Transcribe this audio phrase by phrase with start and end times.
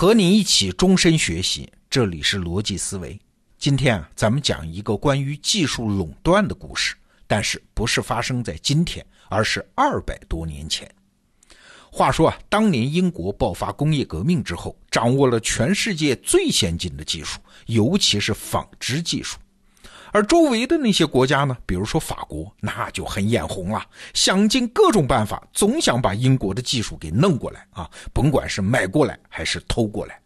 [0.00, 3.18] 和你一起终身学习，这里是逻辑思维。
[3.58, 6.94] 今天啊，咱们讲一个关于技术垄断的故事，
[7.26, 10.88] 但是不是发生在今天，而是二百多年前。
[11.90, 19.36] 话说啊，当年英国爆发工业革命之后，掌握了全世界最先进的技术，尤其是纺织技术。
[20.12, 23.84] 而周围的那些国家呢，比如说法国，那就很眼红了，
[24.14, 30.20] 想尽各种办法，总想把英国的技术给弄过来啊，甭管是买过来还是偷过来。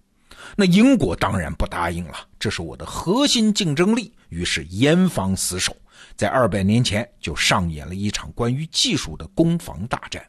[0.56, 4.12] 那英国当然不答应了，这是我的核心竞争力。
[4.28, 5.76] 于是严防死守，
[6.16, 10.24] 在二百年前就上演了一场关于技术的攻防大战。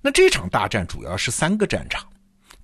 [0.00, 2.06] 那这场大战主要是三个战场，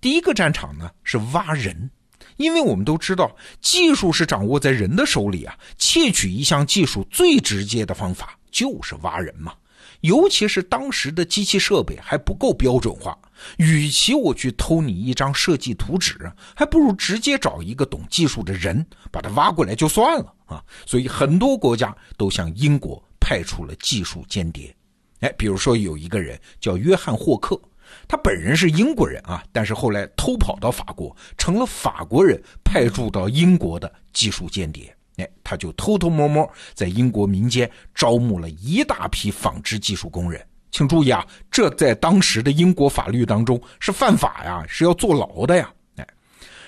[0.00, 1.90] 第一个战场呢是挖人。
[2.36, 5.56] 因为我们都知道，技术是掌握在人的手里啊。
[5.78, 9.52] 窃取一项技术最直接的方法就是挖人嘛。
[10.00, 13.16] 尤其是当时的机器设备还不够标准化，
[13.56, 20.62] 与其我去偷你一张设计图纸，还不如直接找一个懂技术的人把他挖过来就算了啊。
[20.84, 24.74] 所以很多国家都向英国派出了技术间谍。
[25.20, 27.58] 哎，比如说有一个人叫约翰霍克。
[28.06, 34.94] 他本人是英国人啊，但是后来偷跑到法国，成了法国人派驻到英国的技术间谍。
[35.16, 40.44] 哎，他就偷偷摸摸在英国民间招募了一大批纺织技术工人。
[40.70, 45.72] 请注意啊，这在当时的英国法律当中是犯法呀，是要坐牢的呀。
[45.96, 46.06] 哎，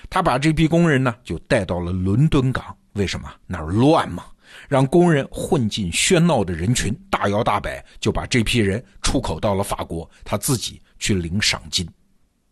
[0.08, 3.28] 他把这批工人呢就带到了伦敦港，为什么？
[3.46, 4.24] 那儿乱嘛。
[4.68, 11.88] 让工人混进喧闹的人群，大摇大摆就把这批人出口到了法国，他自己去领赏金。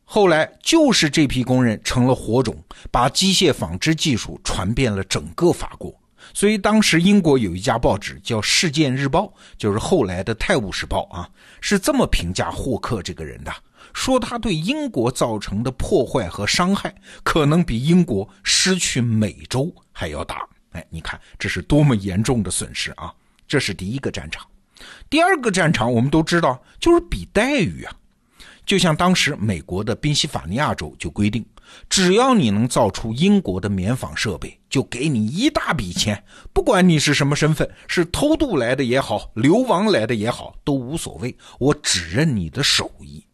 [0.05, 2.57] 后来就是这批工人成了火种，
[2.91, 5.95] 把机械纺织技术传遍了整个法国。
[6.33, 9.23] 所以当时英国有一家报纸叫《事件日报》，
[9.59, 11.29] 就是后来的《泰晤士报》啊，
[11.61, 13.53] 是这么评价霍克这个人的：
[13.93, 20.47] 说他对英国造成的破坏和伤害，可能比英国失去美洲还要大。
[20.73, 23.13] 哎，你看这是多么严重的损失啊！
[23.47, 24.47] 这是第一个战场，
[25.11, 27.95] 第二个战场我们都知道就是比待遇啊。
[28.67, 31.45] 就像当时美国的宾夕法尼亚州就规定，
[31.89, 43.25] 只要你能造出英国的棉纺设备，就给你一大笔钱，不管你是什么身份，是偷渡来的也好，流亡来的也好，都无所谓，我只认你的手艺。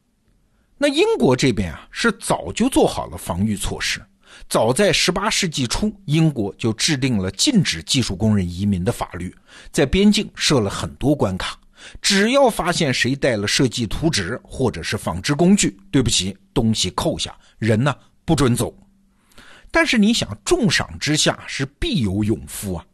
[0.77, 4.01] 那英国这边啊，是早就做好了防御措施。
[4.49, 9.35] 早在十八世纪初，英国就制定了禁止技术工人移民的法律，
[9.71, 11.59] 在边境设了很多关卡，
[12.03, 18.75] 只要发现谁带了设计图纸或者是纺织工具，对不起，东西扣下，人呢不准走。
[19.71, 22.85] 但是你想，重赏之下是必有勇夫啊！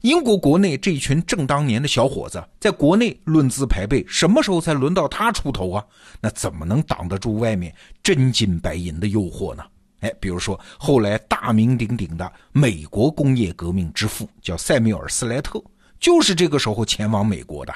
[0.00, 5.84] 英国国内这群正当年的小伙子，在国内论资排辈，什么时候才轮到他出头啊？
[6.20, 9.64] 那怎么能挡得住外面真金白银的诱惑呢？
[10.00, 15.62] 哎，比如说后来大名鼎鼎的美国工业革命之父，叫塞缪尔·斯莱特，
[15.98, 17.72] 就是这个时候前往美国的。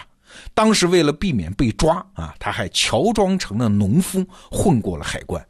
[0.54, 5.44] 当时为了避免被抓啊，他还乔装成了农夫混过了海关。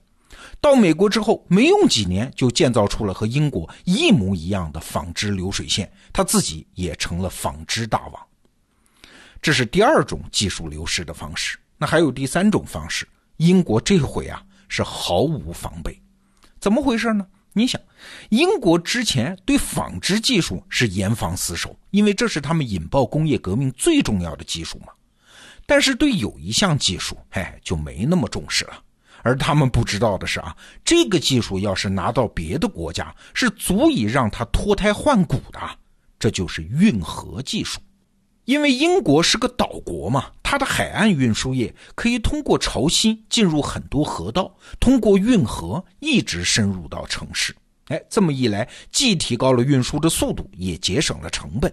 [0.60, 8.26] 到美国之后，没用几年就建造出了和英国一模一样的纺织流水线，他自己也成了纺织大王。
[9.40, 11.58] 这是第二种技术流失的方式。
[11.76, 13.06] 那还有第三种方式，
[13.36, 16.00] 英国这回啊是毫无防备。
[16.58, 17.24] 怎么回事呢？
[17.52, 17.80] 你想，
[18.28, 24.92] 英国之前对纺织技术是严防死守，因为这是他们引爆工业革命最重要的技术嘛。
[25.66, 28.82] 但是对有一项技术，哎，就没那么重视了。
[29.22, 35.60] 而他们不知道的是啊，这个技术要是拿到别的国家，是足以让它脱胎换骨的。
[36.18, 37.80] 这就是运河技术。
[38.48, 44.50] 因为英国是个岛国嘛，它的海岸运输业可以通过潮汐进入很多河道，
[44.80, 47.54] 通过运河一直深入到城市。
[47.88, 51.70] 哎，这么一来，既提高了运输的速度，也节省了成本。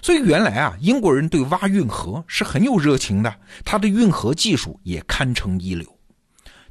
[0.00, 5.86] 所以原来啊，英国人对挖运河是很有热情的，他的运河技术也堪称一流。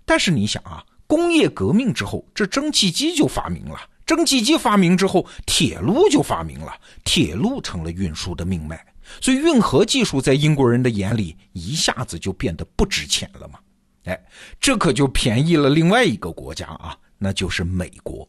[0.05, 8.83] 但是你想啊，工业革命之后，这蒸汽机就发明了，蒸汽机发明之后，铁路就发明了，铁路成了运输的命脉。
[9.21, 13.59] 所以运河技术在英国人的眼里一下子就变得不值钱了嘛？
[14.05, 14.19] 哎，
[14.59, 18.27] 这可就便宜了另外一个国家啊，那就是美国。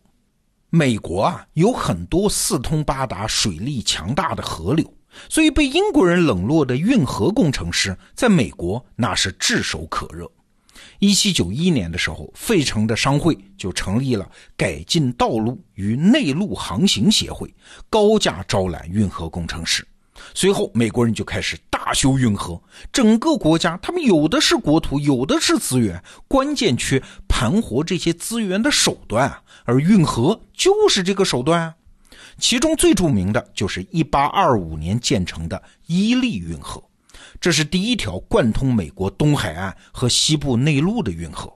[0.69, 4.95] 美国啊有很多四通八达、水力强大的河流，
[5.29, 10.31] 所以被英国人冷落的运河工程师在美国那是炙手可热。
[10.99, 17.53] 一七九一年的时候，费城的商会就成立了改进道路与内陆航行协会，
[17.89, 19.87] 高价招揽运河工程师。
[20.35, 22.61] 随后，美国人就开始大修运河。
[22.93, 31.75] 整个国家，他们有的是国土，有的是资源，关键缺盘活这些资源的手段啊，而运河就是这个手段啊。
[32.39, 36.83] 其中最著名的就是1825年建成的伊利运河，
[37.41, 41.53] 这是第一条贯通美国东海岸和西部内陆的运河。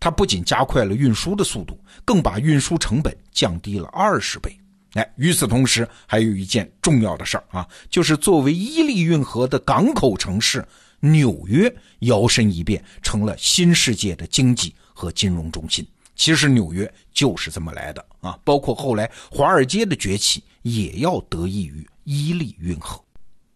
[0.00, 4.58] 它不仅加快了运输的速度，更把运输成本降低了二十倍。
[4.96, 10.66] 哎，与此同时，还有一件重要的事儿啊，就是作为伊利运河的港口城市，
[11.00, 11.70] 纽约
[12.00, 15.86] 摇身一变成了新世界的经济和金融中心。
[16.14, 22.98] 其实纽约就是这么来的啊，包括后来华尔街的崛起，也要得益于伊利运河。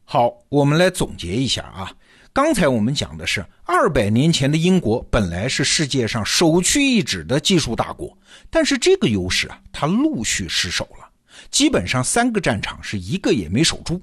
[0.04, 1.90] 好，我们来总结一下啊。
[2.34, 8.14] 刚才我们讲的是二百年前的英国本来是世界上首屈一指的技术大国，
[8.50, 11.09] 但是这个优势啊，它陆续失守了。
[11.50, 14.00] 基本上三个战场是一个也没守住。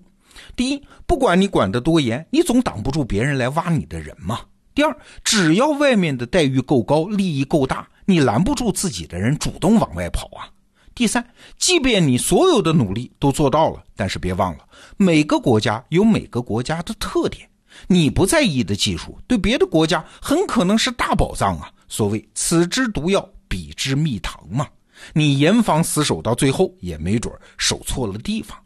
[0.56, 4.42] 第一，不管你管得多严，你总挡不住别人来挖你的人嘛。
[4.74, 10.48] 第二，只要外面的待遇够高，利益够大，你拦不住自己的人主动往外跑啊。
[10.94, 11.24] 第三，
[11.58, 14.66] 即便你所有的努力都做到了，但是别忘了，
[14.98, 17.48] 每个国家有每个国家的特点。
[17.88, 21.70] 你不在意的技术，对别的国家很可能是大宝藏啊！
[21.88, 24.68] 所谓“此之毒药，彼之蜜糖”嘛。
[25.14, 28.58] 你严防死守到最后，也没准守错了地方。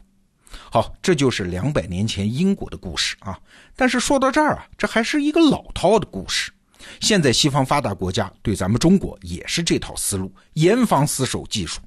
[0.69, 3.39] 好，这就是两百年前英国的故事啊。
[3.75, 6.51] 但是说到这儿啊，这还是一个老套的故事。
[7.00, 11.80] 现在西方发达国家对咱们中国也是这套思路，严防死守技术。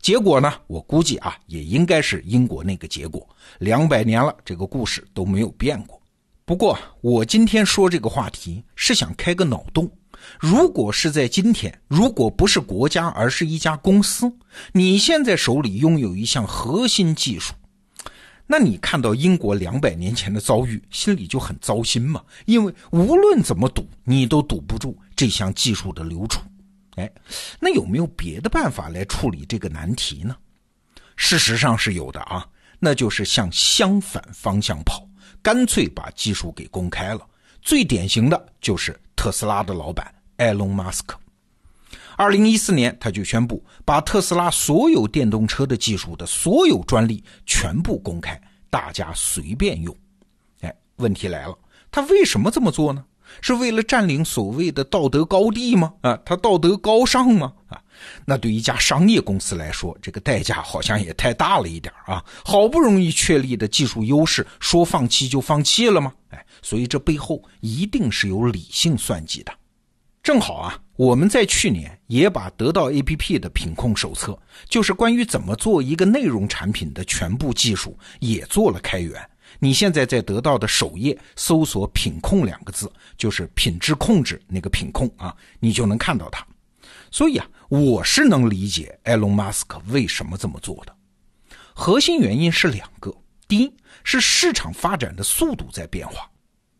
[0.00, 3.26] 结果呢，我估计啊，也应该是英国那个结果。
[3.58, 6.00] 两百年了，这个故事都没有变过。
[6.44, 9.88] 不过，我今天说这个话题是想开个脑洞。
[10.38, 14.32] 如果是在今天，如果不是国家，而是一家公司，
[14.72, 17.54] 你现在手里拥有一项核心技术，
[18.46, 22.22] 那你看到英国两百年前的遭遇，心里就很糟心嘛？
[22.46, 26.40] 因为无论怎么赌，你都赌不住这项技术的流出。
[26.96, 27.10] 哎，
[27.58, 30.36] 那有没有别的办法来处理这个难题呢？
[31.16, 32.46] 事实上是有的啊，
[32.78, 35.08] 那就是向相反方向跑。
[35.40, 37.26] 干脆把技术给公开了，
[37.62, 41.16] 最典型的就是特斯拉的老板埃隆·马斯克。
[42.16, 49.96] 二零一四年，他就宣布把特斯拉所有电动车的技术的所有专利全部公开，大家随便用。
[50.62, 51.56] 哎，问题来了，
[51.88, 53.04] 他为什么这么做呢？
[53.40, 55.94] 是为了占领所谓的道德高地吗？
[56.00, 57.52] 啊，他道德高尚吗？
[57.68, 57.80] 啊？
[58.24, 62.24] 那对一家商业公司来说，这个代价好像也太大了一点啊！
[62.44, 66.12] 好不容易确立的技术优势，说放弃就放弃了吗？
[66.30, 69.52] 哎，所以这背后一定是有理性算计的。
[70.22, 74.38] 正好啊，我们在去年也把得到 APP 的品控手册，
[74.68, 79.20] 就是关于怎么做一个内容产品的全部技术，也做了开源。
[79.58, 86.46] 你现在在得到的首页搜索“品控”两个字，就是品质控制那个品控啊，你就能看到它。
[87.10, 90.94] 所以啊，我是能理解埃隆·马斯克为什么这么做的。
[91.74, 93.14] 核心原因是两个：
[93.48, 93.74] 第一
[94.04, 96.30] 是市场发展的速度在变化。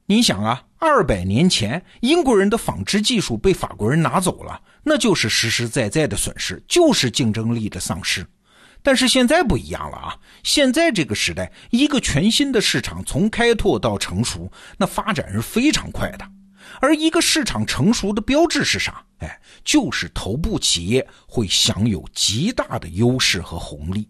[0.07, 8.27] 你想啊，二百年前英国人的纺织技术被法国人拿走了，那就是实实在在的损失，就是竞争力的丧失。
[8.83, 10.19] 但是现在不一样了啊！
[10.43, 16.29] 现在这个时代，一个全新的市场从开拓到成熟，那发展是非常快的。
[16.81, 19.05] 而一个市场成熟的标志是啥？
[19.19, 24.09] 哎，就是头部企业会享有极大的优势和红利。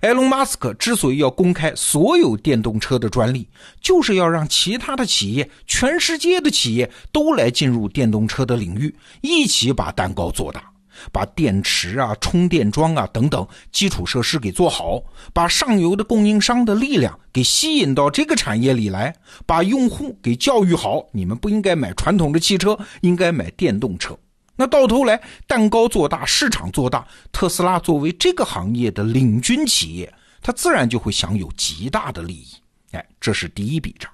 [0.00, 3.48] 埃隆·马斯克之所以要公开所有电动车的专利，
[3.80, 10.70] 就是要让其他的企业、全世界的企业都来进入电动车的领域，一起把蛋糕做大。
[11.12, 15.02] 把电池啊、充电桩啊等等基础设施给做好，
[15.32, 19.14] 把上游的供应商的力量给吸引到这个产业里来，
[19.46, 21.06] 把用户给教育好。
[21.12, 24.18] 你们不应该买传统的汽车，应该买电动车。
[24.56, 30.12] 那到头来，蛋糕做大，市场做大，特斯拉作为这个行业的领军企业，
[30.42, 32.48] 它自然就会享有极大的利益。
[32.90, 34.10] 哎，这是第一笔账。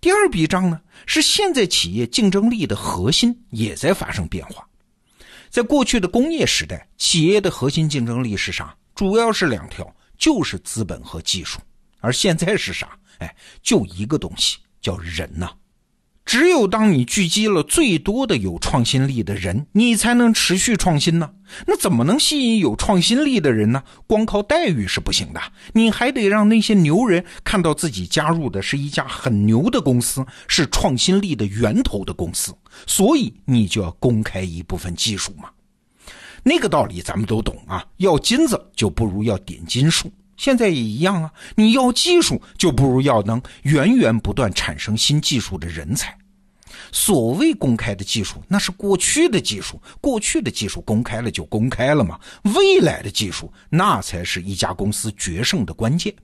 [0.00, 4.66] 第二笔账呢，是现在企业竞争力的核心也在发生变化。
[5.54, 8.76] 在过去的工业时代，企业的核心竞争力是啥？
[8.92, 11.60] 主要是两条，就是资本和技术。
[12.00, 12.98] 而现在是啥？
[13.18, 15.48] 哎，就一个东西，叫人呐。
[16.24, 21.30] 只有当你聚集了最多的有创新力的人，你才能持续创新呢。
[21.66, 23.82] 那怎么能吸引有创新力的人呢？
[24.06, 25.40] 光靠待遇是不行的，
[25.74, 32.54] 你还得让那些牛人看到自己加入的是一家很牛的公司，是创新力的源头的公司。
[32.86, 35.50] 所以你就要公开一部分技术嘛。
[36.42, 40.10] 那个道理咱们都懂啊，要金子就不如要点金术。
[40.36, 46.16] 现在也一样啊，你要技术就不如要能源源不断产生新技术的人才。
[46.90, 52.18] 所谓公开的技术，那是过去的技术，过去的技术公开了就公开了嘛。
[52.54, 56.14] 未来的技术，那才是一家公司决胜的关键。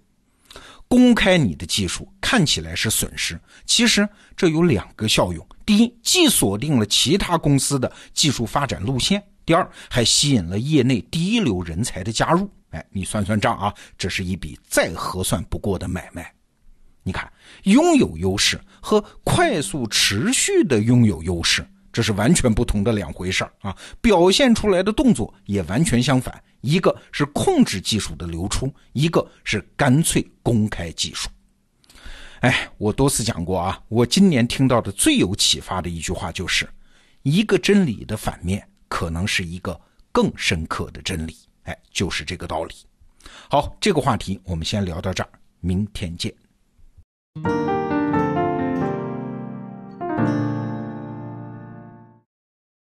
[0.88, 12.50] 公开你的技术看起来是损失，其实这有两个效用：第一，既锁定了其他公司的技术发展路线；第二，还吸引了业内第一流人才的加入。
[12.70, 16.32] 哎，你算算账啊，这是一笔再合算不过的买卖。
[17.02, 17.30] 你看，
[17.64, 23.76] 拥有优势和快速持续的拥有优势，这是完全不同的两回事啊！
[24.00, 31.28] 表现出来的动作也完全相反，一个是控制技术的流出，一个是干脆公开技术。
[32.40, 36.68] 哎，我多次讲过啊，我今年听到的最有启发的一句话就是：
[37.22, 39.78] 一个真理的反面，可能是一个
[40.12, 41.34] 更深刻的真理。
[41.70, 42.74] 哎，就是这个道理。
[43.48, 46.34] 好，这个话题我们先聊到这儿，明天见。